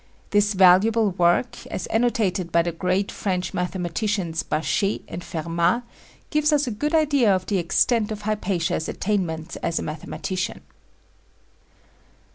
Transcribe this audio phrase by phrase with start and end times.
[0.31, 5.83] This valuable work, as annotated by the great French mathematicians Bachet and Fermat,
[6.31, 10.61] gives us a good idea of the extent of Hypatia's attainments as a mathematician.